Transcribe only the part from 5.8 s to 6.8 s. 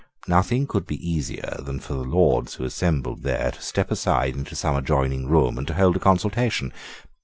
a consultation.